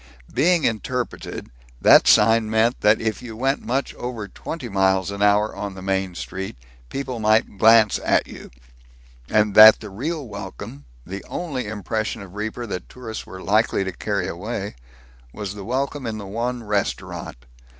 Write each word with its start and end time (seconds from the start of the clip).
Being 0.33 0.63
interpreted, 0.63 1.51
that 1.79 2.07
sign 2.07 2.49
meant 2.49 2.81
that 2.81 2.99
if 2.99 3.21
you 3.21 3.37
went 3.37 3.63
much 3.63 3.93
over 3.93 4.27
twenty 4.27 4.67
miles 4.67 5.11
an 5.11 5.21
hour 5.21 5.55
on 5.55 5.75
the 5.75 5.83
main 5.83 6.15
street, 6.15 6.57
people 6.89 7.19
might 7.19 7.59
glance 7.59 7.99
at 8.03 8.25
you; 8.25 8.49
and 9.29 9.53
that 9.53 9.79
the 9.79 9.91
real 9.91 10.27
welcome, 10.27 10.85
the 11.05 11.23
only 11.25 11.67
impression 11.67 12.23
of 12.23 12.33
Reaper 12.33 12.65
that 12.65 12.89
tourists 12.89 13.27
were 13.27 13.43
likely 13.43 13.83
to 13.83 13.91
carry 13.91 14.27
away, 14.27 14.75
was 15.33 15.53
the 15.53 15.63
welcome 15.63 16.07
in 16.07 16.17
the 16.17 16.25
one 16.25 16.63
restaurant. 16.63 17.45